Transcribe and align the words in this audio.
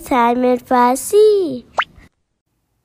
Time 0.00 0.56
فارسی 0.56 1.64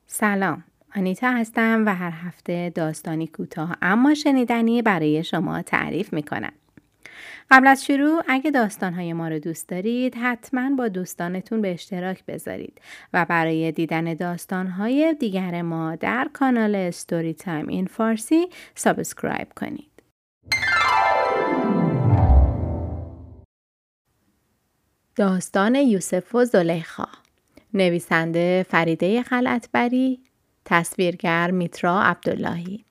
سلام 0.06 0.64
آنیتا 0.96 1.32
هستم 1.32 1.84
و 1.86 1.96
هر 1.96 2.12
هفته 2.12 2.70
داستانی 2.76 3.28
کوتاه 3.28 3.76
اما 3.82 4.14
شنیدنی 4.14 4.82
برای 4.82 5.24
شما 5.24 5.62
تعریف 5.62 6.14
می‌کنم 6.14 6.52
قبل 7.52 7.68
از 7.68 7.86
شروع 7.86 8.24
اگه 8.28 8.52
داستانهای 8.52 9.14
ما 9.14 9.28
رو 9.28 9.40
دوست 9.40 9.70
دارید 9.70 10.16
حتما 10.16 10.76
با 10.76 10.88
دوستانتون 10.88 11.62
به 11.62 11.74
اشتراک 11.74 12.26
بذارید 12.26 12.82
و 13.14 13.26
برای 13.26 13.72
دیدن 13.72 14.14
داستانهای 14.14 15.16
دیگر 15.20 15.62
ما 15.62 15.96
در 15.96 16.30
کانال 16.34 16.92
Story 16.92 17.34
Time 17.34 17.68
in 17.68 17.86
Farsi 17.86 18.48
subscribe 18.76 19.48
کنید. 19.56 19.97
داستان 25.18 25.76
یوسف 25.76 26.36
و 26.36 26.46
زلیخا 26.46 27.08
نویسنده 27.74 28.66
فریده 28.70 29.24
خلطبری 29.24 30.20
تصویرگر 30.66 31.52
میترا 31.52 32.02
عبداللهی 32.02 32.86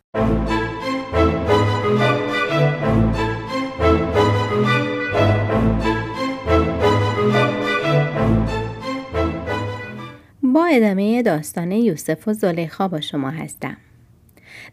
با 10.42 10.66
ادامه 10.66 11.22
داستان 11.22 11.72
یوسف 11.72 12.28
و 12.28 12.32
زلیخا 12.32 12.88
با 12.88 13.00
شما 13.00 13.30
هستم. 13.30 13.76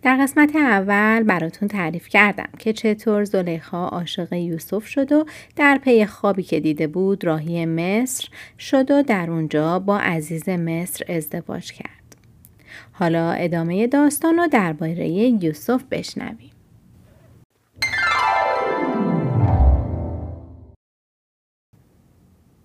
در 0.02 0.18
قسمت 0.18 0.56
اول 0.56 1.24
براتون 1.24 1.68
تعریف 1.68 2.08
کردم 2.08 2.50
که 2.60 2.74
چطور 2.74 3.24
زلیخا 3.24 3.88
عاشق 3.88 4.34
یوسف 4.34 4.86
شد 4.86 5.12
و 5.12 5.26
در 5.56 5.78
پی 5.78 6.06
خوابی 6.06 6.44
که 6.44 6.60
دیده 6.60 6.88
بود 6.88 7.24
راهی 7.24 7.66
مصر 7.66 8.30
شد 8.60 8.92
و 8.92 9.02
در 9.02 9.32
اونجا 9.32 9.80
با 9.80 10.00
عزیز 10.00 10.50
مصر 10.50 11.06
ازدواج 11.14 11.72
کرد. 11.72 12.16
حالا 12.92 13.32
ادامه 13.32 13.88
داستان 13.88 14.38
رو 14.38 14.48
درباره 14.48 15.10
یوسف 15.10 15.84
بشنویم. 15.92 16.50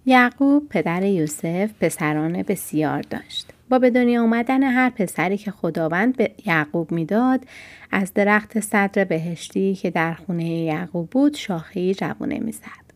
یعقوب 0.06 0.68
پدر 0.68 1.02
یوسف 1.02 1.70
پسران 1.80 2.42
بسیار 2.42 3.02
داشت. 3.02 3.57
با 3.68 3.78
به 3.78 3.90
دنیا 3.90 4.22
آمدن 4.22 4.62
هر 4.62 4.90
پسری 4.90 5.36
که 5.36 5.50
خداوند 5.50 6.16
به 6.16 6.30
یعقوب 6.46 6.92
می‌داد 6.92 7.44
از 7.90 8.14
درخت 8.14 8.60
صدر 8.60 9.04
بهشتی 9.04 9.74
که 9.74 9.90
در 9.90 10.14
خونه 10.14 10.48
یعقوب 10.48 11.10
بود 11.10 11.34
شاخه 11.34 11.94
جوانه 11.94 12.38
می‌زد. 12.38 12.88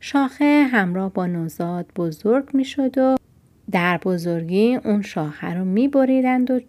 شاخه 0.00 0.66
همراه 0.72 1.12
با 1.12 1.26
نوزاد 1.26 1.86
بزرگ 1.96 2.48
می‌شد 2.54 2.98
و 2.98 3.16
در 3.70 3.98
بزرگی 3.98 4.74
اون 4.74 5.02
شاخه 5.02 5.54
رو 5.54 5.64
می 5.64 5.88
بریدند 5.88 6.50
و 6.50 6.60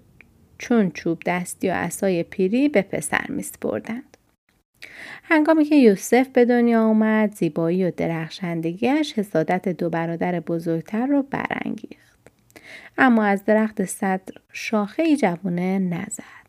چون 0.57 0.91
چوب 0.91 1.19
دستی 1.25 1.69
و 1.69 1.71
اسای 1.71 2.23
پیری 2.23 2.69
به 2.69 2.81
پسر 2.81 3.25
می 3.29 3.43
سپردند. 3.43 4.17
هنگامی 5.23 5.65
که 5.65 5.75
یوسف 5.75 6.27
به 6.27 6.45
دنیا 6.45 6.83
آمد 6.83 7.35
زیبایی 7.35 7.85
و 7.85 7.91
درخشندگیش 7.97 9.13
حسادت 9.13 9.69
دو 9.69 9.89
برادر 9.89 10.39
بزرگتر 10.39 11.07
رو 11.07 11.23
برانگیخت 11.23 12.08
اما 12.97 13.23
از 13.23 13.45
درخت 13.45 13.85
صدر 13.85 14.33
شاخه 14.53 15.03
ای 15.03 15.17
جوونه 15.17 15.79
نزد 15.79 16.39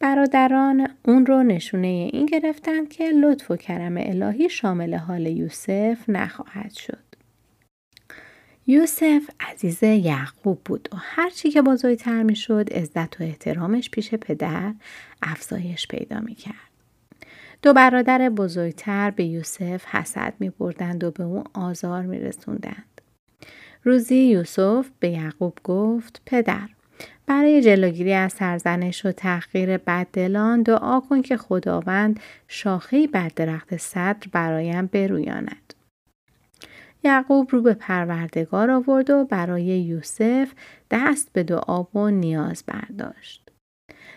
برادران 0.00 0.88
اون 1.04 1.26
رو 1.26 1.42
نشونه 1.42 1.86
این 1.86 2.26
گرفتند 2.26 2.88
که 2.88 3.10
لطف 3.10 3.50
و 3.50 3.56
کرم 3.56 3.96
الهی 3.96 4.48
شامل 4.48 4.94
حال 4.94 5.26
یوسف 5.26 5.98
نخواهد 6.08 6.72
شد 6.72 7.06
یوسف 8.66 9.30
عزیز 9.40 9.82
یعقوب 9.82 10.60
بود 10.64 10.88
و 10.92 10.96
هرچی 11.00 11.50
که 11.50 11.62
بزرگتر 11.62 12.22
می 12.22 12.36
شد 12.36 12.72
عزت 12.72 13.20
و 13.20 13.24
احترامش 13.24 13.90
پیش 13.90 14.14
پدر 14.14 14.74
افزایش 15.22 15.88
پیدا 15.88 16.20
می 16.20 16.34
کرد. 16.34 16.54
دو 17.62 17.72
برادر 17.72 18.28
بزرگتر 18.28 19.10
به 19.10 19.24
یوسف 19.24 19.84
حسد 19.84 20.34
می 20.40 20.50
بردند 20.50 21.04
و 21.04 21.10
به 21.10 21.24
او 21.24 21.44
آزار 21.54 22.02
می 22.02 22.18
رسوندند. 22.18 22.95
روزی 23.86 24.16
یوسف 24.16 24.90
به 25.00 25.08
یعقوب 25.08 25.58
گفت 25.64 26.22
پدر 26.26 26.68
برای 27.26 27.62
جلوگیری 27.62 28.12
از 28.12 28.32
سرزنش 28.32 29.06
و 29.06 29.12
تحقیر 29.12 29.76
بددلان 29.76 30.62
دعا 30.62 31.00
کن 31.00 31.22
که 31.22 31.36
خداوند 31.36 32.20
شاخهای 32.48 33.06
بر 33.06 33.30
درخت 33.36 33.76
صدر 33.76 34.28
برایم 34.32 34.86
برویاند. 34.86 35.74
یعقوب 37.04 37.48
رو 37.50 37.62
به 37.62 37.74
پروردگار 37.74 38.70
آورد 38.70 39.10
و 39.10 39.24
برای 39.24 39.64
یوسف 39.64 40.52
دست 40.90 41.32
به 41.32 41.42
دعا 41.42 41.82
و 41.82 42.10
نیاز 42.10 42.64
برداشت. 42.66 43.45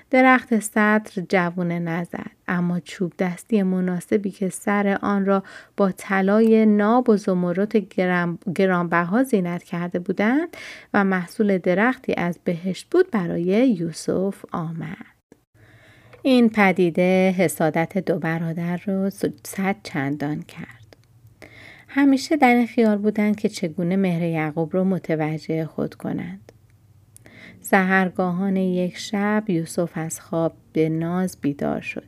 درخت 0.09 0.59
صدر 0.59 1.23
جوونه 1.29 1.79
نزد 1.79 2.31
اما 2.47 2.79
چوب 2.79 3.13
دستی 3.19 3.63
مناسبی 3.63 4.31
که 4.31 4.49
سر 4.49 4.97
آن 5.01 5.25
را 5.25 5.43
با 5.77 5.91
طلای 5.91 6.65
ناب 6.65 7.09
و 7.09 7.17
زمرد 7.17 7.77
گرانبها 8.55 9.23
زینت 9.23 9.63
کرده 9.63 9.99
بودند 9.99 10.57
و 10.93 11.03
محصول 11.03 11.57
درختی 11.57 12.13
از 12.17 12.39
بهشت 12.43 12.87
بود 12.91 13.11
برای 13.11 13.69
یوسف 13.79 14.45
آمد. 14.51 15.05
این 16.21 16.49
پدیده 16.49 17.31
حسادت 17.37 17.97
دو 17.97 18.19
برادر 18.19 18.77
را 18.85 19.09
صد 19.43 19.75
چندان 19.83 20.41
کرد. 20.41 20.97
همیشه 21.87 22.37
در 22.37 22.55
این 22.55 22.67
خیال 22.67 22.97
بودند 22.97 23.35
که 23.35 23.49
چگونه 23.49 23.95
مهر 23.95 24.21
یعقوب 24.21 24.73
را 24.73 24.83
متوجه 24.83 25.65
خود 25.65 25.95
کنند. 25.95 26.48
سهرگاهان 27.71 28.55
یک 28.55 28.97
شب 28.97 29.43
یوسف 29.47 29.91
از 29.95 30.21
خواب 30.21 30.53
به 30.73 30.89
ناز 30.89 31.37
بیدار 31.41 31.81
شد. 31.81 32.07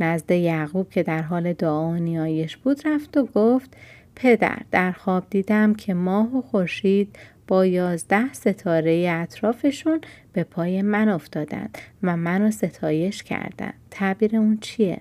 نزد 0.00 0.30
یعقوب 0.30 0.90
که 0.90 1.02
در 1.02 1.22
حال 1.22 1.52
دعا 1.52 1.88
و 1.88 1.94
نیایش 1.94 2.56
بود 2.56 2.80
رفت 2.84 3.16
و 3.16 3.24
گفت 3.34 3.76
پدر 4.16 4.58
در 4.70 4.92
خواب 4.92 5.24
دیدم 5.30 5.74
که 5.74 5.94
ماه 5.94 6.36
و 6.36 6.42
خورشید 6.42 7.16
با 7.48 7.66
یازده 7.66 8.32
ستاره 8.32 9.06
اطرافشون 9.10 10.00
به 10.32 10.44
پای 10.44 10.82
من 10.82 11.08
افتادند 11.08 11.78
و 12.02 12.16
منو 12.16 12.50
ستایش 12.50 13.22
کردند. 13.22 13.74
تعبیر 13.90 14.36
اون 14.36 14.58
چیه؟ 14.60 15.00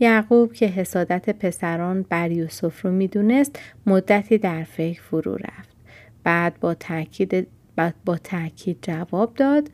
یعقوب 0.00 0.52
که 0.52 0.66
حسادت 0.66 1.30
پسران 1.30 2.02
بر 2.02 2.30
یوسف 2.30 2.84
رو 2.84 2.90
می‌دونست 2.90 3.58
مدتی 3.86 4.38
در 4.38 4.64
فکر 4.64 5.02
فرو 5.02 5.34
رفت. 5.34 5.76
بعد 6.24 6.60
با 6.60 6.74
تاکید 6.74 7.46
بعد 7.76 7.94
با 8.04 8.16
تاکید 8.16 8.78
جواب 8.82 9.34
داد. 9.34 9.70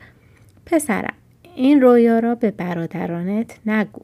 پسرم 0.65 1.13
این 1.55 1.81
رویا 1.81 2.19
را 2.19 2.35
به 2.35 2.51
برادرانت 2.51 3.59
نگو 3.65 4.01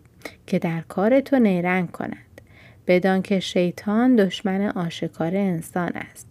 که 0.48 0.60
در 0.60 0.82
کار 0.82 1.20
تو 1.20 1.40
نیرنگ 1.40 1.92
کنند. 1.92 2.42
بدان 2.88 3.22
که 3.22 3.40
شیطان 3.40 4.16
دشمن 4.16 4.62
آشکار 4.62 5.36
انسان 5.36 5.92
است. 5.96 6.28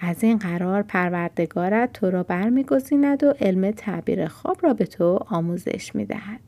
از 0.00 0.24
این 0.24 0.38
قرار 0.38 0.82
پروردگارت 0.82 1.92
تو 1.92 2.10
را 2.10 2.22
برمیگزیند 2.22 3.24
و 3.24 3.34
علم 3.40 3.70
تعبیر 3.70 4.26
خواب 4.26 4.56
را 4.62 4.74
به 4.74 4.86
تو 4.86 5.18
آموزش 5.26 5.94
می‌دهد. 5.94 6.40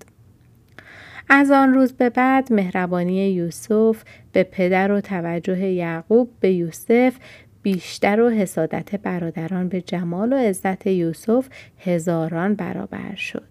از 1.29 1.51
آن 1.51 1.75
روز 1.75 1.93
به 1.93 2.11
بعد 2.11 2.53
مهربانی 2.53 3.31
یوسف 3.31 4.03
به 4.33 4.43
پدر 4.43 4.93
و 4.93 5.01
توجه 5.01 5.59
یعقوب 5.61 6.31
به 6.41 6.53
یوسف 6.53 7.15
بیشتر 7.63 8.21
و 8.21 8.31
حسادت 8.31 8.97
برادران 8.97 9.69
به 9.69 9.81
جمال 9.81 10.33
و 10.33 10.37
عزت 10.37 10.87
یوسف 10.87 11.49
هزاران 11.79 12.55
برابر 12.55 13.15
شد. 13.15 13.49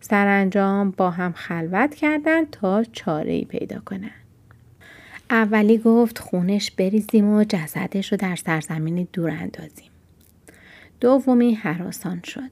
سرانجام 0.00 0.90
با 0.90 1.10
هم 1.10 1.32
خلوت 1.32 1.94
کردند 1.94 2.50
تا 2.50 2.84
چاره 2.84 3.32
ای 3.32 3.44
پیدا 3.44 3.80
کنند. 3.80 4.10
اولی 5.30 5.78
گفت 5.78 6.18
خونش 6.18 6.70
بریزیم 6.70 7.28
و 7.28 7.44
جسدش 7.44 8.12
رو 8.12 8.18
در 8.18 8.36
سرزمینی 8.36 9.08
دور 9.12 9.30
اندازیم. 9.30 9.90
دومی 11.00 11.54
حراسان 11.54 12.20
شد. 12.24 12.50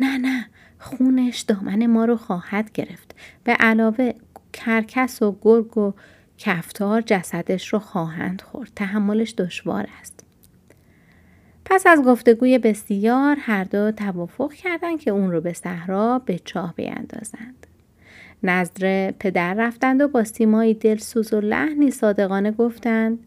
نه 0.00 0.18
نه 0.18 0.46
خونش 0.78 1.40
دامن 1.40 1.86
ما 1.86 2.04
رو 2.04 2.16
خواهد 2.16 2.72
گرفت. 2.72 3.14
به 3.44 3.52
علاوه 3.52 4.12
کرکس 4.52 5.22
و 5.22 5.38
گرگ 5.42 5.78
و 5.78 5.92
کفتار 6.38 7.00
جسدش 7.00 7.68
رو 7.68 7.78
خواهند 7.78 8.42
خورد. 8.42 8.70
تحملش 8.76 9.34
دشوار 9.34 9.86
است. 10.00 10.15
پس 11.70 11.86
از 11.86 12.02
گفتگوی 12.02 12.58
بسیار 12.58 13.36
هر 13.40 13.64
دو 13.64 13.90
توافق 13.90 14.52
کردند 14.52 15.00
که 15.00 15.10
اون 15.10 15.32
رو 15.32 15.40
به 15.40 15.52
صحرا 15.52 16.18
به 16.18 16.38
چاه 16.38 16.74
بیاندازند. 16.74 17.66
نظر 18.42 19.10
پدر 19.10 19.54
رفتند 19.54 20.00
و 20.00 20.08
با 20.08 20.24
سیمایی 20.24 20.74
دلسوز 20.74 21.32
و 21.32 21.40
لحنی 21.40 21.90
صادقانه 21.90 22.50
گفتند 22.50 23.18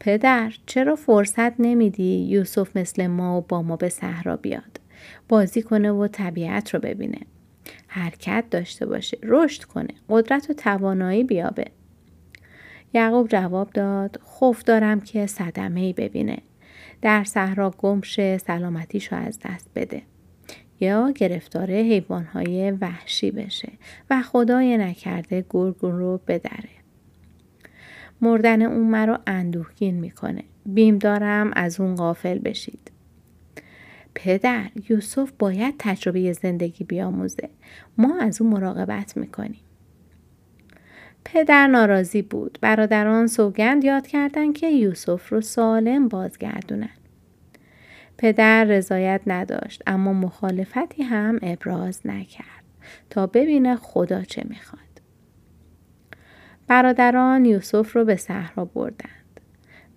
پدر 0.00 0.52
چرا 0.66 0.96
فرصت 0.96 1.60
نمیدی 1.60 2.26
یوسف 2.28 2.76
مثل 2.76 3.06
ما 3.06 3.38
و 3.38 3.40
با 3.40 3.62
ما 3.62 3.76
به 3.76 3.88
صحرا 3.88 4.36
بیاد؟ 4.36 4.80
بازی 5.28 5.62
کنه 5.62 5.92
و 5.92 6.08
طبیعت 6.08 6.74
رو 6.74 6.80
ببینه. 6.80 7.20
حرکت 7.86 8.44
داشته 8.50 8.86
باشه 8.86 9.18
رشد 9.22 9.64
کنه 9.64 9.94
قدرت 10.08 10.50
و 10.50 10.52
توانایی 10.52 11.24
بیابه. 11.24 11.64
یعقوب 12.94 13.28
جواب 13.28 13.70
داد 13.70 14.20
خوف 14.22 14.64
دارم 14.64 15.00
که 15.00 15.26
صدمه 15.26 15.80
ای 15.80 15.92
ببینه. 15.92 16.38
در 17.02 17.24
صحرا 17.24 17.70
گمشه 17.78 18.38
سلامتیشو 18.38 19.16
از 19.16 19.38
دست 19.44 19.70
بده 19.74 20.02
یا 20.80 21.10
گرفتار 21.10 21.70
حیوانهای 21.70 22.70
وحشی 22.70 23.30
بشه 23.30 23.72
و 24.10 24.22
خدای 24.22 24.78
نکرده 24.78 25.44
گرگون 25.50 25.98
رو 25.98 26.20
بدره. 26.26 26.68
مردن 28.20 28.62
اون 28.62 28.90
مرا 28.90 29.20
اندوهگین 29.26 29.94
می‌کنه. 29.94 30.44
بیم 30.66 30.98
دارم 30.98 31.50
از 31.56 31.80
اون 31.80 31.94
غافل 31.94 32.38
بشید. 32.38 32.90
پدر 34.14 34.70
یوسف 34.88 35.32
باید 35.38 35.74
تجربه 35.78 36.32
زندگی 36.32 36.84
بیاموزه. 36.84 37.48
ما 37.98 38.18
از 38.20 38.40
اون 38.40 38.52
مراقبت 38.52 39.16
می‌کنیم. 39.16 39.60
پدر 41.24 41.66
ناراضی 41.66 42.22
بود. 42.22 42.58
برادران 42.60 43.26
سوگند 43.26 43.84
یاد 43.84 44.06
کردند 44.06 44.54
که 44.54 44.68
یوسف 44.70 45.28
رو 45.28 45.40
سالم 45.40 46.08
بازگردونن. 46.08 46.90
پدر 48.18 48.64
رضایت 48.64 49.20
نداشت 49.26 49.82
اما 49.86 50.12
مخالفتی 50.12 51.02
هم 51.02 51.38
ابراز 51.42 52.00
نکرد 52.04 52.64
تا 53.10 53.26
ببینه 53.26 53.76
خدا 53.76 54.22
چه 54.22 54.42
می‌خواد. 54.48 54.82
برادران 56.66 57.44
یوسف 57.44 57.96
رو 57.96 58.04
به 58.04 58.16
صحرا 58.16 58.64
بردند. 58.64 59.40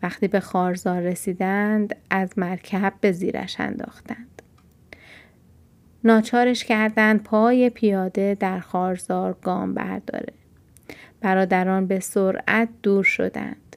وقتی 0.04 0.28
به 0.28 0.40
خارزار 0.40 1.02
رسیدند 1.02 1.96
از 2.10 2.40
مرکب 2.40 2.94
به 3.02 3.12
زیرش 3.12 3.60
انداختند. 3.60 4.42
ناچارش 6.04 6.64
کردند 6.64 7.24
پای 7.24 7.70
پیاده 7.70 8.38
در 8.40 8.60
خارزار 8.60 9.38
گام 9.42 9.74
برداره. 9.74 10.34
برادران 11.26 11.88
به 11.88 12.00
سرعت 12.00 12.70
دور 12.84 13.04
شدند. 13.04 13.76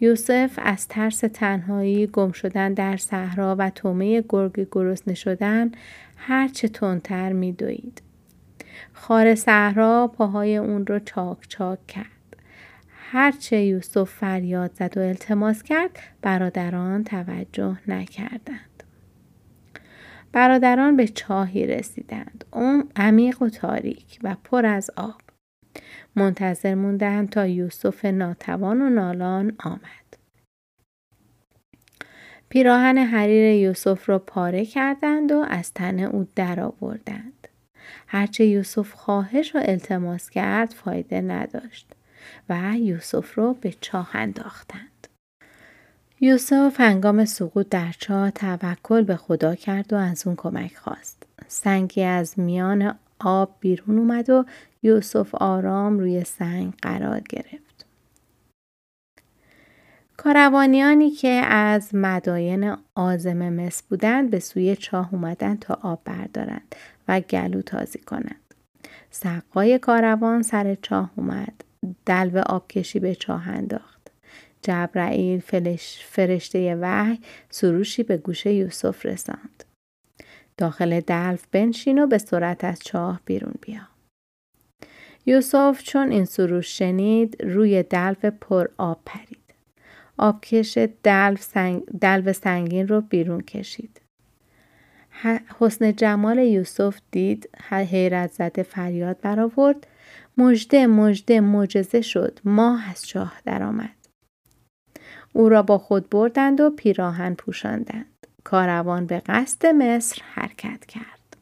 یوسف 0.00 0.58
از 0.62 0.88
ترس 0.88 1.20
تنهایی 1.20 2.06
گم 2.06 2.32
شدن 2.32 2.74
در 2.74 2.96
صحرا 2.96 3.56
و 3.58 3.70
تومه 3.70 4.24
گرگ 4.28 4.68
گرسنه 4.72 5.14
شدن 5.14 5.72
هرچه 6.16 6.68
تندتر 6.68 7.32
میدوید. 7.32 8.02
خار 8.92 9.34
صحرا 9.34 10.12
پاهای 10.16 10.56
اون 10.56 10.86
رو 10.86 10.98
چاک 10.98 11.38
چاک 11.48 11.86
کرد. 11.86 12.36
هرچه 13.10 13.60
یوسف 13.60 14.10
فریاد 14.10 14.70
زد 14.74 14.96
و 14.96 15.00
التماس 15.00 15.62
کرد 15.62 15.98
برادران 16.22 17.04
توجه 17.04 17.76
نکردند. 17.88 18.82
برادران 20.32 20.96
به 20.96 21.08
چاهی 21.08 21.66
رسیدند. 21.66 22.44
اون 22.52 22.88
عمیق 22.96 23.42
و 23.42 23.48
تاریک 23.48 24.18
و 24.22 24.36
پر 24.44 24.66
از 24.66 24.90
آب. 24.96 25.21
منتظر 26.16 26.74
موندند 26.74 27.30
تا 27.30 27.46
یوسف 27.46 28.04
ناتوان 28.04 28.82
و 28.82 28.90
نالان 28.90 29.52
آمد. 29.58 30.02
پیراهن 32.48 32.98
حریر 32.98 33.54
یوسف 33.54 34.08
را 34.08 34.18
پاره 34.18 34.64
کردند 34.64 35.32
و 35.32 35.44
از 35.48 35.72
تن 35.72 35.98
او 36.00 36.28
درآوردند. 36.36 37.48
هرچه 38.06 38.46
یوسف 38.46 38.92
خواهش 38.92 39.54
و 39.54 39.58
التماس 39.62 40.30
کرد 40.30 40.72
فایده 40.72 41.20
نداشت 41.20 41.86
و 42.48 42.74
یوسف 42.76 43.38
را 43.38 43.52
به 43.52 43.74
چاه 43.80 44.10
انداختند. 44.16 45.08
یوسف 46.20 46.74
هنگام 46.78 47.24
سقوط 47.24 47.68
در 47.68 47.92
چاه 47.98 48.30
توکل 48.30 49.02
به 49.02 49.16
خدا 49.16 49.54
کرد 49.54 49.92
و 49.92 49.96
از 49.96 50.26
اون 50.26 50.36
کمک 50.36 50.76
خواست. 50.76 51.22
سنگی 51.48 52.02
از 52.02 52.38
میان 52.38 52.94
آب 53.26 53.56
بیرون 53.60 53.98
اومد 53.98 54.30
و 54.30 54.44
یوسف 54.82 55.34
آرام 55.34 55.98
روی 55.98 56.24
سنگ 56.24 56.74
قرار 56.82 57.20
گرفت. 57.20 57.86
کاروانیانی 60.16 61.10
که 61.10 61.28
از 61.48 61.94
مداین 61.94 62.76
آزم 62.94 63.48
مصر 63.48 63.84
بودند 63.88 64.30
به 64.30 64.40
سوی 64.40 64.76
چاه 64.76 65.08
اومدند 65.12 65.58
تا 65.58 65.78
آب 65.82 66.00
بردارند 66.04 66.74
و 67.08 67.20
گلو 67.20 67.62
تازی 67.62 67.98
کنند. 67.98 68.54
سقای 69.10 69.78
کاروان 69.78 70.42
سر 70.42 70.74
چاه 70.74 71.10
اومد. 71.16 71.64
دلو 72.06 72.42
آبکشی 72.46 72.98
به 72.98 73.14
چاه 73.14 73.48
انداخت. 73.48 74.10
جبرائیل 74.62 75.40
فرشته 76.08 76.76
وحی 76.80 77.20
سروشی 77.50 78.02
به 78.02 78.16
گوش 78.16 78.46
یوسف 78.46 79.06
رساند. 79.06 79.64
داخل 80.56 81.00
دلف 81.00 81.46
بنشین 81.52 82.02
و 82.02 82.06
به 82.06 82.18
سرعت 82.18 82.64
از 82.64 82.80
چاه 82.84 83.20
بیرون 83.24 83.54
بیا. 83.60 83.88
یوسف 85.26 85.82
چون 85.82 86.10
این 86.10 86.24
سروش 86.24 86.78
شنید 86.78 87.44
روی 87.44 87.82
دلو 87.82 88.30
پر 88.40 88.68
آب 88.78 89.00
پرید. 89.06 89.38
آبکش 90.16 90.78
دلو, 91.02 91.36
سنگ، 91.36 91.84
دلو 91.84 92.32
سنگین 92.32 92.88
رو 92.88 93.00
بیرون 93.00 93.40
کشید. 93.40 94.00
حسن 95.60 95.92
جمال 95.92 96.38
یوسف 96.38 97.00
دید 97.10 97.48
حیرت 97.70 98.32
زده 98.32 98.62
فریاد 98.62 99.20
برآورد 99.20 99.86
مژده 100.38 100.86
مژده 100.86 101.40
معجزه 101.40 102.00
شد 102.00 102.38
ماه 102.44 102.90
از 102.90 103.06
چاه 103.06 103.32
درآمد 103.44 103.96
او 105.32 105.48
را 105.48 105.62
با 105.62 105.78
خود 105.78 106.10
بردند 106.10 106.60
و 106.60 106.70
پیراهن 106.70 107.34
پوشاندند 107.34 108.11
کاروان 108.44 109.06
به 109.06 109.22
قصد 109.26 109.66
مصر 109.66 110.22
حرکت 110.34 110.86
کرد. 110.86 111.36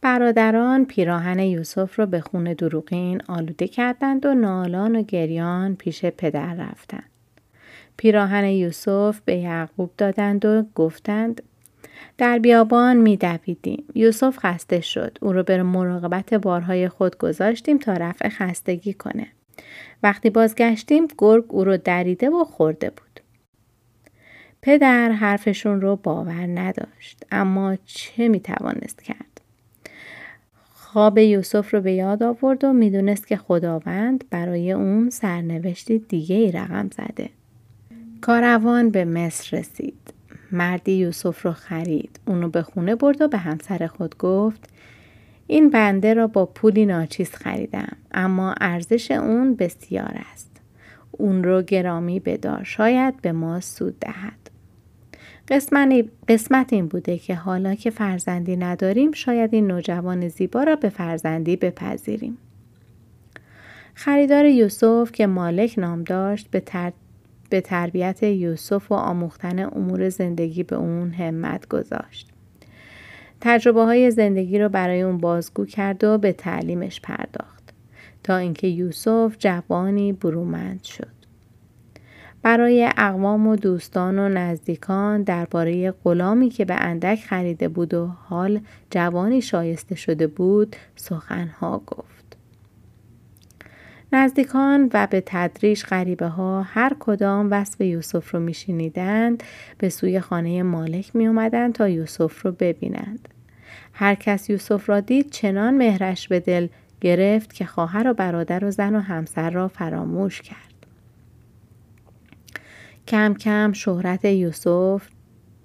برادران 0.00 0.84
پیراهن 0.84 1.38
یوسف 1.38 1.98
را 1.98 2.06
به 2.06 2.20
خون 2.20 2.52
دروغین 2.52 3.22
آلوده 3.28 3.68
کردند 3.68 4.26
و 4.26 4.34
نالان 4.34 4.96
و 4.96 5.02
گریان 5.02 5.76
پیش 5.76 6.04
پدر 6.04 6.54
رفتند. 6.54 7.10
پیراهن 7.96 8.44
یوسف 8.44 9.20
به 9.24 9.36
یعقوب 9.36 9.90
دادند 9.98 10.44
و 10.44 10.64
گفتند 10.74 11.42
در 12.18 12.38
بیابان 12.38 12.96
می 12.96 13.16
دویدیم. 13.16 13.84
یوسف 13.94 14.38
خسته 14.38 14.80
شد. 14.80 15.18
او 15.20 15.32
را 15.32 15.42
به 15.42 15.62
مراقبت 15.62 16.34
بارهای 16.34 16.88
خود 16.88 17.18
گذاشتیم 17.18 17.78
تا 17.78 17.92
رفع 17.92 18.28
خستگی 18.28 18.92
کنه. 18.92 19.26
وقتی 20.02 20.30
بازگشتیم 20.30 21.08
گرگ 21.18 21.44
او 21.48 21.64
را 21.64 21.76
دریده 21.76 22.30
و 22.30 22.44
خورده 22.44 22.90
بود. 22.90 23.11
پدر 24.64 25.12
حرفشون 25.12 25.80
رو 25.80 25.96
باور 25.96 26.46
نداشت 26.46 27.24
اما 27.30 27.76
چه 27.84 28.28
می‌توانست 28.28 29.02
کرد؟ 29.02 29.40
خواب 30.74 31.18
یوسف 31.18 31.74
رو 31.74 31.80
به 31.80 31.92
یاد 31.92 32.22
آورد 32.22 32.64
و 32.64 32.72
می‌دونست 32.72 33.26
که 33.26 33.36
خداوند 33.36 34.24
برای 34.30 34.72
اون 34.72 35.10
سرنوشتی 35.10 35.98
دیگه 35.98 36.36
ای 36.36 36.52
رقم 36.52 36.90
زده. 36.90 37.30
کاروان 38.20 38.90
به 38.90 39.04
مصر 39.04 39.58
رسید. 39.58 40.14
مردی 40.52 40.92
یوسف 40.92 41.42
رو 41.46 41.52
خرید 41.52 42.20
اونو 42.26 42.48
به 42.48 42.62
خونه 42.62 42.94
برد 42.94 43.22
و 43.22 43.28
به 43.28 43.38
همسر 43.38 43.86
خود 43.86 44.18
گفت 44.18 44.68
این 45.46 45.70
بنده 45.70 46.14
را 46.14 46.26
با 46.26 46.46
پولی 46.46 46.86
ناچیز 46.86 47.30
خریدم 47.30 47.96
اما 48.12 48.54
ارزش 48.60 49.10
اون 49.10 49.54
بسیار 49.54 50.18
است. 50.32 50.60
اون 51.10 51.44
رو 51.44 51.62
گرامی 51.62 52.20
بدار 52.20 52.64
شاید 52.64 53.20
به 53.20 53.32
ما 53.32 53.60
سود 53.60 53.98
دهد. 53.98 54.41
قسمت 56.28 56.72
این 56.72 56.86
بوده 56.86 57.18
که 57.18 57.34
حالا 57.34 57.74
که 57.74 57.90
فرزندی 57.90 58.56
نداریم 58.56 59.12
شاید 59.12 59.54
این 59.54 59.66
نوجوان 59.66 60.28
زیبا 60.28 60.62
را 60.62 60.76
به 60.76 60.88
فرزندی 60.88 61.56
بپذیریم. 61.56 62.38
خریدار 63.94 64.44
یوسف 64.44 65.12
که 65.12 65.26
مالک 65.26 65.78
نام 65.78 66.02
داشت 66.02 66.50
به, 66.50 66.62
به 67.50 67.60
تربیت 67.60 68.22
یوسف 68.22 68.92
و 68.92 68.94
آموختن 68.94 69.58
امور 69.58 70.08
زندگی 70.08 70.62
به 70.62 70.76
اون 70.76 71.10
همت 71.10 71.68
گذاشت. 71.68 72.28
تجربه 73.40 73.82
های 73.82 74.10
زندگی 74.10 74.58
رو 74.58 74.68
برای 74.68 75.02
اون 75.02 75.18
بازگو 75.18 75.64
کرد 75.64 76.04
و 76.04 76.18
به 76.18 76.32
تعلیمش 76.32 77.00
پرداخت 77.00 77.72
تا 78.24 78.36
اینکه 78.36 78.66
یوسف 78.66 79.36
جوانی 79.38 80.12
برومند 80.12 80.82
شد. 80.84 81.21
برای 82.42 82.90
اقوام 82.96 83.46
و 83.46 83.56
دوستان 83.56 84.18
و 84.18 84.28
نزدیکان 84.28 85.22
درباره 85.22 85.90
غلامی 85.90 86.48
که 86.48 86.64
به 86.64 86.74
اندک 86.74 87.24
خریده 87.24 87.68
بود 87.68 87.94
و 87.94 88.06
حال 88.06 88.60
جوانی 88.90 89.42
شایسته 89.42 89.94
شده 89.94 90.26
بود 90.26 90.76
سخنها 90.96 91.82
گفت. 91.86 92.36
نزدیکان 94.12 94.90
و 94.94 95.06
به 95.10 95.22
تدریج 95.26 95.84
غریبه 95.84 96.26
ها 96.26 96.62
هر 96.62 96.96
کدام 97.00 97.48
وصف 97.50 97.80
یوسف 97.80 98.34
رو 98.34 98.40
میشنیدند 98.40 99.42
به 99.78 99.88
سوی 99.88 100.20
خانه 100.20 100.62
مالک 100.62 101.16
می 101.16 101.26
اومدند 101.26 101.74
تا 101.74 101.88
یوسف 101.88 102.42
رو 102.42 102.52
ببینند. 102.52 103.28
هر 103.92 104.14
کس 104.14 104.50
یوسف 104.50 104.88
را 104.88 105.00
دید 105.00 105.30
چنان 105.30 105.76
مهرش 105.76 106.28
به 106.28 106.40
دل 106.40 106.68
گرفت 107.00 107.52
که 107.52 107.64
خواهر 107.64 108.08
و 108.08 108.14
برادر 108.14 108.64
و 108.64 108.70
زن 108.70 108.96
و 108.96 109.00
همسر 109.00 109.50
را 109.50 109.68
فراموش 109.68 110.42
کرد. 110.42 110.71
کم 113.08 113.34
کم 113.34 113.72
شهرت 113.72 114.24
یوسف 114.24 115.08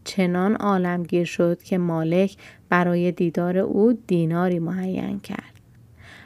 چنان 0.04 0.56
عالمگیر 0.56 1.26
شد 1.26 1.64
که 1.64 1.78
مالک 1.78 2.38
برای 2.70 3.12
دیدار 3.12 3.58
او 3.58 3.94
دیناری 4.08 4.60
معین 4.60 5.20
کرد. 5.20 5.54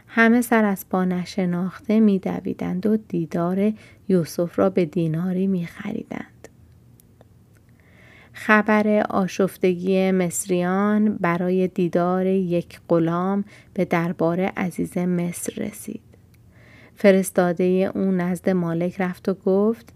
همه 0.08 0.42
سر 0.42 0.66
از 0.66 0.90
پا 0.90 1.06
نشناخته 1.06 2.00
می 2.00 2.20
دویدند 2.20 2.86
و 2.86 2.98
دیدار 2.98 3.74
یوسف 4.08 4.60
را 4.60 4.70
به 4.70 4.86
دیناری 4.86 5.48
می 5.48 5.66
خریدند. 5.66 6.48
خبر 8.34 9.06
آشفتگی 9.10 10.12
مصریان 10.12 11.18
برای 11.18 11.68
دیدار 11.68 12.26
یک 12.26 12.80
غلام 12.90 13.44
به 13.74 13.86
دربار 13.86 14.42
عزیز 14.42 14.98
مصر 14.98 15.64
رسید. 15.64 16.02
فرستاده 16.96 17.64
او 17.96 18.02
نزد 18.02 18.50
مالک 18.50 19.02
رفت 19.02 19.30
و 19.30 19.34
گفت 19.34 19.94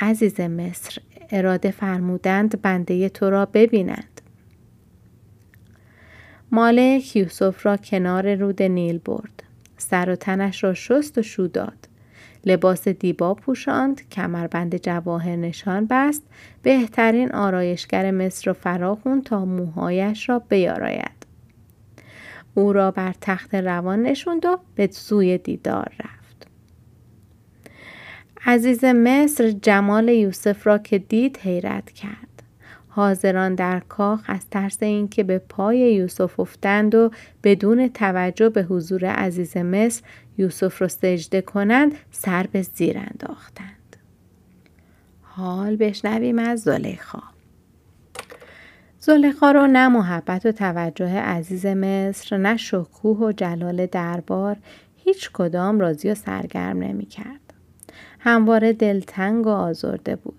عزیز 0.00 0.40
مصر 0.40 1.02
اراده 1.30 1.70
فرمودند 1.70 2.62
بنده 2.62 3.08
تو 3.08 3.30
را 3.30 3.46
ببینند. 3.46 4.20
مالک 6.50 7.16
یوسف 7.16 7.66
را 7.66 7.76
کنار 7.76 8.34
رود 8.34 8.62
نیل 8.62 8.98
برد. 8.98 9.42
سر 9.76 10.10
و 10.10 10.16
تنش 10.16 10.64
را 10.64 10.74
شست 10.74 11.18
و 11.18 11.22
شو 11.22 11.46
داد. 11.46 11.88
لباس 12.44 12.88
دیبا 12.88 13.34
پوشاند، 13.34 14.08
کمربند 14.08 14.76
جواهر 14.76 15.36
نشان 15.36 15.86
بست، 15.90 16.22
بهترین 16.62 17.32
آرایشگر 17.32 18.10
مصر 18.10 18.46
را 18.46 18.52
فراخوند 18.52 19.24
تا 19.24 19.44
موهایش 19.44 20.28
را 20.28 20.38
بیاراید. 20.38 21.18
او 22.54 22.72
را 22.72 22.90
بر 22.90 23.14
تخت 23.20 23.54
روان 23.54 24.02
نشوند 24.02 24.46
و 24.46 24.58
به 24.74 24.88
سوی 24.92 25.38
دیدار 25.38 25.92
رفت. 25.98 26.17
عزیز 28.46 28.84
مصر 28.84 29.50
جمال 29.50 30.08
یوسف 30.08 30.66
را 30.66 30.78
که 30.78 30.98
دید 30.98 31.38
حیرت 31.42 31.90
کرد. 31.90 32.28
حاضران 32.88 33.54
در 33.54 33.80
کاخ 33.80 34.20
از 34.26 34.46
ترس 34.50 34.82
اینکه 34.82 35.22
به 35.22 35.38
پای 35.38 35.78
یوسف 35.78 36.40
افتند 36.40 36.94
و 36.94 37.10
بدون 37.42 37.88
توجه 37.88 38.48
به 38.48 38.62
حضور 38.62 39.04
عزیز 39.04 39.56
مصر 39.56 40.02
یوسف 40.38 40.82
را 40.82 40.88
سجده 40.88 41.40
کنند 41.40 41.94
سر 42.10 42.46
به 42.52 42.62
زیر 42.62 42.98
انداختند 42.98 43.96
حال 45.22 45.76
بشنویم 45.76 46.38
از 46.38 46.60
زلیخا 46.60 47.22
زلیخا 48.98 49.50
رو 49.50 49.66
نه 49.66 49.88
محبت 49.88 50.46
و 50.46 50.52
توجه 50.52 51.18
عزیز 51.18 51.66
مصر 51.66 52.36
نه 52.36 52.56
شکوه 52.56 53.18
و 53.18 53.32
جلال 53.32 53.86
دربار 53.86 54.56
هیچ 54.96 55.30
کدام 55.32 55.80
راضی 55.80 56.10
و 56.10 56.14
سرگرم 56.14 56.78
نمی 56.78 57.06
کرد. 57.06 57.47
همواره 58.18 58.72
دلتنگ 58.72 59.46
و 59.46 59.50
آزرده 59.50 60.16
بود. 60.16 60.34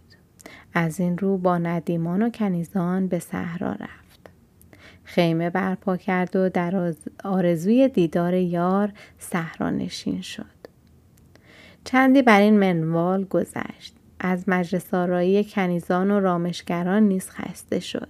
از 0.74 1.00
این 1.00 1.18
رو 1.18 1.38
با 1.38 1.58
ندیمان 1.58 2.22
و 2.22 2.30
کنیزان 2.30 3.08
به 3.08 3.20
صحرا 3.20 3.72
رفت. 3.72 4.30
خیمه 5.04 5.50
برپا 5.50 5.98
کرد 5.98 6.36
و 6.36 6.50
در 6.50 6.94
آرزوی 7.24 7.88
دیدار 7.88 8.34
یار 8.34 8.92
صحرا 9.20 9.70
نشین 9.70 10.22
شد. 10.22 10.46
چندی 11.84 12.22
بر 12.22 12.42
این 12.42 12.60
منوال 12.60 13.24
گذشت. 13.24 13.96
از 14.20 14.44
مجلس 14.50 14.94
آرایی 14.94 15.44
کنیزان 15.44 16.12
و 16.12 16.20
رامشگران 16.20 17.04
نیز 17.04 17.30
خسته 17.30 17.80
شد. 17.80 18.08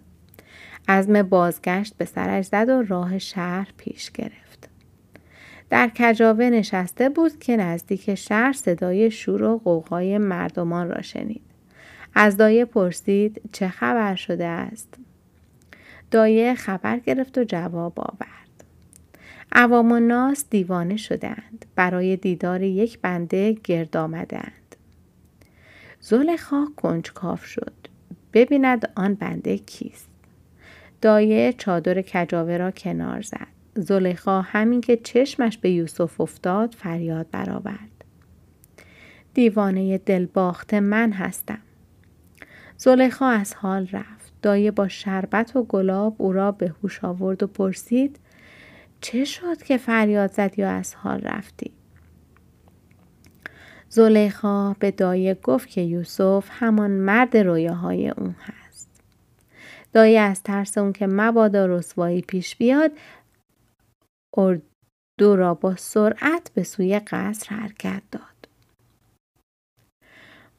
عزم 0.88 1.24
بازگشت 1.24 1.98
به 1.98 2.06
سرش 2.06 2.46
زد 2.46 2.70
و 2.70 2.82
راه 2.82 3.18
شهر 3.18 3.68
پیش 3.78 4.12
گرفت. 4.12 4.49
در 5.70 5.92
کجاوه 5.98 6.50
نشسته 6.50 7.10
بود 7.10 7.40
که 7.40 7.58
نزدیک 7.58 8.16
شهر 8.16 8.54
صدای 8.54 9.12
شور 9.12 9.44
و 9.44 9.58
قوقای 9.58 10.18
مردمان 10.18 10.90
را 10.90 11.02
شنید. 11.02 11.42
از 12.16 12.38
دایه 12.38 12.66
پرسید 12.66 13.42
چه 13.52 13.68
خبر 13.68 14.16
شده 14.16 14.46
است؟ 14.46 14.94
دایه 16.12 16.56
خبر 16.56 17.00
گرفت 17.00 17.38
و 17.38 17.44
جواب 17.44 18.00
آورد. 18.00 18.64
عوام 19.52 19.92
و 19.92 20.00
ناس 20.00 20.46
دیوانه 20.50 20.98
شدند. 20.98 21.66
برای 21.76 22.16
دیدار 22.16 22.64
یک 22.64 23.00
بنده 23.00 23.54
گرد 23.64 23.98
آمدند. 23.98 24.76
زلخا 26.00 26.66
کنجکاف 26.76 27.46
شد. 27.46 27.74
ببیند 28.34 28.92
آن 28.96 29.14
بنده 29.14 29.58
کیست. 29.58 30.10
دایه 31.02 31.54
چادر 31.54 32.02
کجاوه 32.02 32.58
را 32.58 32.72
کنار 32.72 33.22
زد. 33.22 33.59
زلیخا 33.76 34.42
همین 34.42 34.82
که 34.82 34.98
چشمش 34.98 35.58
به 35.58 35.72
یوسف 35.72 36.22
افتاد 36.22 36.74
فریاد 36.74 37.28
برآورد. 37.32 38.06
دیوانه 39.34 39.98
دلباخت 39.98 40.74
من 40.74 41.12
هستم. 41.12 41.62
زلیخا 42.78 43.28
از 43.28 43.54
حال 43.54 43.88
رفت. 43.92 44.34
دایه 44.42 44.72
با 44.72 44.88
شربت 44.88 45.56
و 45.56 45.64
گلاب 45.64 46.16
او 46.18 46.34
را 46.34 46.52
به 46.52 46.74
هوش 46.84 47.04
آورد 47.04 47.44
و 47.44 47.48
پرسید 47.48 48.20
چه 49.02 49.26
شد 49.26 49.64
که 49.64 49.78
فریاد 49.78 50.32
زدی 50.32 50.64
و 50.64 50.66
از 50.66 50.96
حال 50.96 51.22
رفتی؟ 51.22 51.72
زلیخا 53.90 54.74
به 54.74 54.92
دایه 54.92 55.34
گفت 55.44 55.70
که 55.70 55.82
یوسف 55.82 56.48
همان 56.52 56.92
مرد 56.92 57.38
رویاهای 57.38 58.10
اون 58.10 58.36
هست. 58.40 58.90
دایه 59.94 60.20
از 60.20 60.44
ترس 60.44 60.78
اون 60.78 60.94
که 60.94 61.08
مبادا 61.08 61.66
رسوایی 61.66 62.22
پیش 62.22 62.56
بیاد 62.56 62.92
اردو 64.38 65.36
را 65.36 65.54
با 65.54 65.76
سرعت 65.76 66.52
به 66.54 66.64
سوی 66.64 67.00
قصر 67.00 67.56
حرکت 67.56 68.02
داد. 68.12 68.40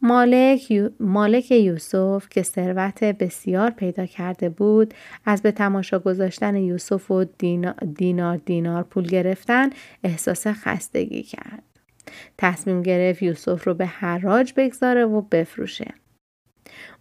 مالک, 0.03 0.73
مالک 1.01 1.51
یوسف 1.51 2.29
که 2.31 2.43
ثروت 2.43 3.05
بسیار 3.05 3.71
پیدا 3.71 4.07
کرده 4.07 4.49
بود 4.49 4.95
از 5.25 5.43
به 5.43 5.53
تماشا 5.53 5.99
گذاشتن 5.99 6.57
یوسف 6.57 7.11
و 7.11 7.25
دینار 7.97 8.37
دینار 8.37 8.83
پول 8.83 9.07
گرفتن 9.07 9.71
احساس 10.05 10.47
خستگی 10.47 11.23
کرد. 11.23 11.63
تصمیم 12.39 12.83
گرفت 12.83 13.23
یوسف 13.23 13.67
رو 13.67 13.75
به 13.75 13.87
حراج 13.87 14.53
بگذاره 14.57 15.05
و 15.05 15.21
بفروشه. 15.21 15.95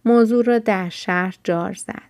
موضوع 0.04 0.44
را 0.44 0.58
در 0.58 0.88
شهر 0.88 1.38
جار 1.44 1.72
زد. 1.72 2.09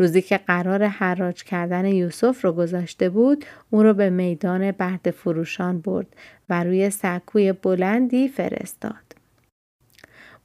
روزی 0.00 0.22
که 0.22 0.38
قرار 0.38 0.84
حراج 0.84 1.44
کردن 1.44 1.84
یوسف 1.84 2.44
رو 2.44 2.52
گذاشته 2.52 3.10
بود 3.10 3.44
او 3.70 3.82
رو 3.82 3.94
به 3.94 4.10
میدان 4.10 4.72
برد 4.72 5.10
فروشان 5.10 5.80
برد 5.80 6.06
و 6.48 6.64
روی 6.64 6.90
سکوی 6.90 7.52
بلندی 7.52 8.28
فرستاد. 8.28 9.16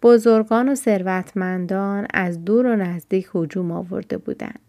بزرگان 0.02 0.70
و 0.70 0.76
ثروتمندان 0.76 2.08
از 2.14 2.46
دور 2.46 2.66
و 2.66 2.76
نزدیک 2.76 3.30
هجوم 3.36 3.72
آورده 3.72 4.18
بودند. 4.18 4.60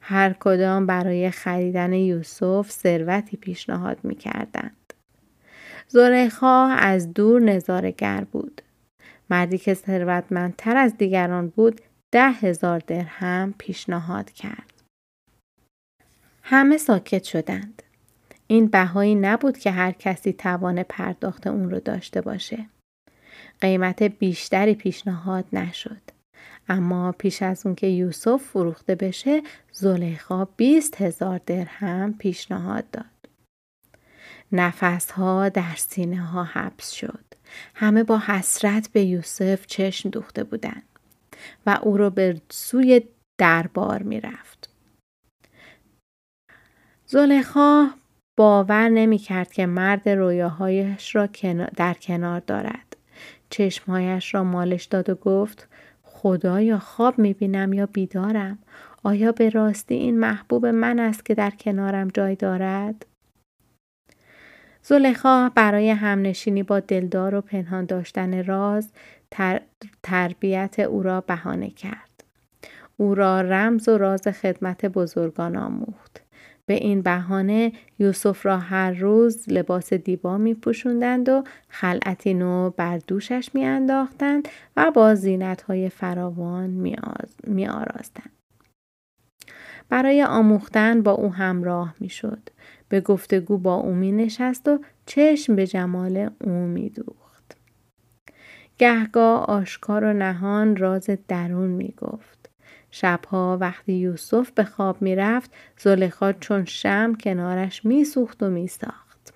هر 0.00 0.32
کدام 0.32 0.86
برای 0.86 1.30
خریدن 1.30 1.92
یوسف 1.92 2.70
ثروتی 2.70 3.36
پیشنهاد 3.36 3.98
می 4.02 4.14
کردند. 4.14 4.92
زلیخا 5.88 6.66
از 6.66 7.14
دور 7.14 7.40
نظارگر 7.40 8.24
بود. 8.32 8.62
مردی 9.30 9.58
که 9.58 9.74
ثروتمندتر 9.74 10.76
از 10.76 10.96
دیگران 10.96 11.48
بود 11.48 11.80
ده 12.12 12.30
هزار 12.30 12.78
درهم 12.78 13.54
پیشنهاد 13.58 14.30
کرد. 14.30 14.72
همه 16.42 16.76
ساکت 16.76 17.24
شدند. 17.24 17.82
این 18.46 18.66
بهایی 18.66 19.14
نبود 19.14 19.58
که 19.58 19.70
هر 19.70 19.92
کسی 19.92 20.32
توان 20.32 20.82
پرداخت 20.82 21.46
اون 21.46 21.70
رو 21.70 21.80
داشته 21.80 22.20
باشه. 22.20 22.66
قیمت 23.60 24.02
بیشتری 24.02 24.74
پیشنهاد 24.74 25.44
نشد. 25.52 26.00
اما 26.68 27.12
پیش 27.12 27.42
از 27.42 27.66
اون 27.66 27.74
که 27.74 27.86
یوسف 27.86 28.42
فروخته 28.42 28.94
بشه 28.94 29.42
زلیخا 29.72 30.44
20 30.44 31.02
هزار 31.02 31.40
درهم 31.46 32.14
پیشنهاد 32.18 32.90
داد. 32.90 33.04
نفسها 34.52 35.48
در 35.48 35.74
سینه 35.76 36.24
ها 36.24 36.44
حبس 36.44 36.90
شد. 36.90 37.24
همه 37.74 38.02
با 38.02 38.18
حسرت 38.18 38.88
به 38.92 39.02
یوسف 39.04 39.66
چشم 39.66 40.10
دوخته 40.10 40.44
بودند 40.44 40.82
و 41.66 41.78
او 41.82 41.96
را 41.96 42.10
به 42.10 42.40
سوی 42.50 43.02
دربار 43.38 44.02
می 44.02 44.20
رفت. 44.20 44.70
زلیخا 47.06 47.90
باور 48.38 48.88
نمی 48.88 49.18
کرد 49.18 49.52
که 49.52 49.66
مرد 49.66 50.08
رویاهایش 50.08 51.14
را 51.14 51.28
در 51.76 51.94
کنار 51.94 52.40
دارد. 52.40 52.96
چشمهایش 53.50 54.34
را 54.34 54.44
مالش 54.44 54.84
داد 54.84 55.10
و 55.10 55.14
گفت 55.14 55.68
خدایا 56.02 56.78
خواب 56.78 57.18
می‌بینم 57.18 57.72
یا 57.72 57.86
بیدارم 57.86 58.58
آیا 59.02 59.32
به 59.32 59.50
راستی 59.50 59.94
این 59.94 60.20
محبوب 60.20 60.66
من 60.66 60.98
است 60.98 61.24
که 61.24 61.34
در 61.34 61.50
کنارم 61.50 62.08
جای 62.08 62.34
دارد؟ 62.34 63.06
زلیخا 64.82 65.48
برای 65.54 65.90
همنشینی 65.90 66.62
با 66.62 66.80
دلدار 66.80 67.34
و 67.34 67.40
پنهان 67.40 67.84
داشتن 67.84 68.44
راز 68.44 68.92
تر، 69.30 69.60
تربیت 70.02 70.78
او 70.78 71.02
را 71.02 71.20
بهانه 71.20 71.70
کرد. 71.70 72.24
او 72.96 73.14
را 73.14 73.40
رمز 73.40 73.88
و 73.88 73.98
راز 73.98 74.28
خدمت 74.28 74.86
بزرگان 74.86 75.56
آموخت. 75.56 76.22
به 76.66 76.74
این 76.74 77.02
بهانه 77.02 77.72
یوسف 77.98 78.46
را 78.46 78.58
هر 78.58 78.90
روز 78.90 79.44
لباس 79.48 79.92
دیبا 79.92 80.38
می 80.38 80.54
پوشندند 80.54 81.28
و 81.28 81.44
خلعتی 81.68 82.34
نو 82.34 82.70
بر 82.70 82.98
دوشش 82.98 83.50
می 83.54 83.64
انداختند 83.64 84.48
و 84.76 84.90
با 84.90 85.14
زینت 85.14 85.62
های 85.62 85.88
فراوان 85.88 86.70
می 87.46 87.66
آراستند. 87.68 88.30
برای 89.88 90.22
آموختن 90.22 91.02
با 91.02 91.12
او 91.12 91.34
همراه 91.34 91.94
می 92.00 92.08
شد. 92.08 92.48
به 92.88 93.00
گفتگو 93.00 93.58
با 93.58 93.74
او 93.74 93.94
می 93.94 94.12
نشست 94.12 94.68
و 94.68 94.78
چشم 95.06 95.56
به 95.56 95.66
جمال 95.66 96.30
او 96.40 96.52
می 96.52 96.90
دوخت. 96.90 97.19
گهگاه 98.80 99.44
آشکار 99.44 100.04
و 100.04 100.12
نهان 100.12 100.76
راز 100.76 101.10
درون 101.28 101.70
می 101.70 101.94
گفت. 101.98 102.50
شبها 102.90 103.58
وقتی 103.60 103.92
یوسف 103.92 104.50
به 104.50 104.64
خواب 104.64 105.02
می‌رفت 105.02 105.50
زلیخا 105.78 106.32
چون 106.32 106.64
شم 106.64 107.14
کنارش 107.20 107.84
میسوخت 107.84 108.42
و 108.42 108.50
میساخت 108.50 109.34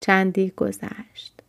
چندی 0.00 0.52
گذشت 0.56 1.42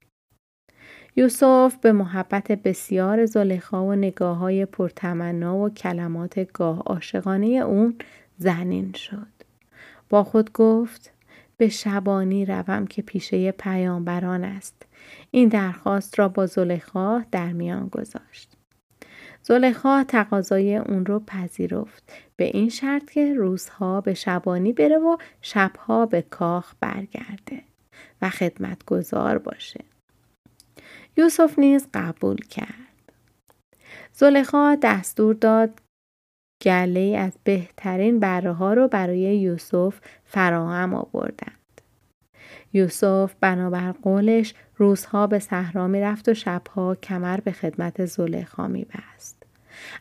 یوسف 1.16 1.76
به 1.82 1.92
محبت 1.92 2.52
بسیار 2.52 3.26
زلیخا 3.26 3.86
و 3.86 3.96
نگاه 3.96 4.38
های 4.38 4.66
پرتمنا 4.66 5.58
و 5.58 5.70
کلمات 5.70 6.52
گاه 6.52 6.80
عاشقانه 6.80 7.48
اون 7.48 7.96
زنین 8.38 8.94
شد. 8.94 9.28
با 10.10 10.24
خود 10.24 10.52
گفت 10.54 11.14
به 11.58 11.70
شبانی 11.70 12.46
روم 12.46 12.88
که 12.88 13.02
پیشه 13.02 13.52
پیامبران 13.52 14.44
است. 14.44 14.86
این 15.34 15.50
درخواست 15.50 16.20
را 16.20 16.28
با 16.28 16.46
زلیخا 16.46 17.20
در 17.32 17.52
میان 17.54 17.88
گذاشت. 17.88 18.58
زلیخا 19.42 20.04
تقاضای 20.04 20.76
اون 20.76 21.06
رو 21.06 21.20
پذیرفت 21.20 22.14
به 22.36 22.44
این 22.44 22.70
شرط 22.70 23.12
که 23.12 23.34
روزها 23.34 24.02
به 24.02 24.14
شبانی 24.14 24.74
بره 24.74 24.98
و 24.98 25.18
شبها 25.42 26.06
به 26.06 26.22
کاخ 26.22 26.74
برگرده 26.80 27.64
و 28.22 28.30
خدمتگزار 28.30 29.38
باشه. 29.38 29.84
یوسف 31.18 31.60
نیز 31.60 31.88
قبول 31.94 32.38
کرد. 32.38 33.12
زلیخا 34.14 34.78
دستور 34.82 35.34
داد 35.34 35.82
گله 36.62 37.18
از 37.20 37.38
بهترین 37.44 38.20
بره 38.20 38.54
ها 38.54 38.74
رو 38.74 38.88
برای 38.88 39.20
یوسف 39.20 40.00
فراهم 40.26 40.94
آوردند. 40.94 41.61
یوسف 42.74 43.34
بنابر 43.42 43.92
قولش 43.92 44.54
روزها 44.78 45.28
به 45.28 45.40
صحرا 45.40 45.86
رفت 45.86 46.30
و 46.30 46.34
شبها 46.34 46.96
کمر 46.96 47.40
به 47.40 47.52
خدمت 47.52 48.06
زلیخا 48.06 48.68
بست. 48.68 49.44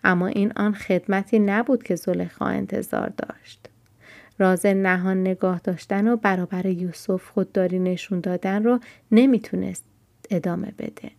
اما 0.04 0.26
این 0.26 0.52
آن 0.56 0.74
خدمتی 0.74 1.38
نبود 1.38 1.82
که 1.82 1.94
زلیخا 1.94 2.46
انتظار 2.46 3.08
داشت. 3.08 3.68
راز 4.38 4.66
نهان 4.66 5.20
نگاه 5.20 5.60
داشتن 5.64 6.08
و 6.08 6.16
برابر 6.16 6.66
یوسف 6.66 7.24
خودداری 7.24 7.78
نشون 7.78 8.20
دادن 8.20 8.64
رو 8.64 8.80
نمی‌تونست 9.12 9.84
ادامه 10.30 10.72
بده. 10.78 11.10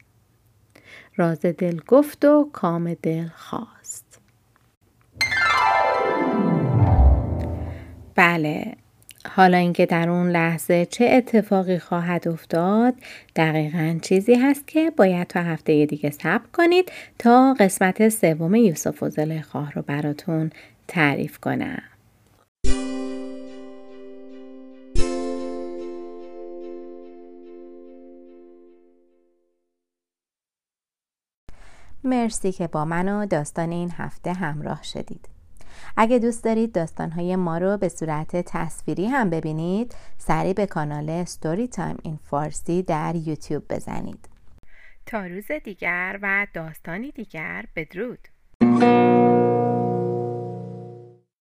راز 1.15 1.39
دل 1.39 1.79
گفت 1.87 2.25
و 2.25 2.49
کام 2.53 2.93
دل 2.93 3.27
خواست. 3.27 4.21
بله 8.15 8.77
حالا 9.29 9.57
اینکه 9.57 9.85
در 9.85 10.09
اون 10.09 10.29
لحظه 10.29 10.85
چه 10.85 11.05
اتفاقی 11.05 11.79
خواهد 11.79 12.27
افتاد 12.27 12.93
دقیقا 13.35 13.99
چیزی 14.01 14.35
هست 14.35 14.67
که 14.67 14.91
باید 14.97 15.27
تا 15.27 15.39
هفته 15.41 15.85
دیگه 15.85 16.09
صبر 16.09 16.45
کنید 16.53 16.91
تا 17.19 17.55
قسمت 17.59 18.09
سوم 18.09 18.55
یوسف 18.55 19.03
و 19.03 19.09
زلیخا 19.09 19.67
رو 19.75 19.81
براتون 19.81 20.51
تعریف 20.87 21.37
کنم. 21.37 21.81
مرسی 32.03 32.51
که 32.51 32.67
با 32.67 32.85
من 32.85 33.09
و 33.09 33.25
داستان 33.25 33.71
این 33.71 33.91
هفته 33.97 34.33
همراه 34.33 34.83
شدید. 34.83 35.40
اگه 35.97 36.19
دوست 36.19 36.43
دارید 36.43 36.71
داستانهای 36.71 37.35
ما 37.35 37.57
رو 37.57 37.77
به 37.77 37.89
صورت 37.89 38.35
تصویری 38.35 39.05
هم 39.05 39.29
ببینید 39.29 39.95
سریع 40.17 40.53
به 40.53 40.65
کانال 40.65 41.23
ستوری 41.23 41.67
تایم 41.67 41.97
این 42.03 42.19
فارسی 42.23 42.83
در 42.83 43.15
یوتیوب 43.15 43.63
بزنید. 43.69 44.29
تا 45.05 45.25
روز 45.25 45.51
دیگر 45.63 46.19
و 46.21 46.47
داستانی 46.53 47.11
دیگر 47.11 47.65
بدرود. 47.75 48.27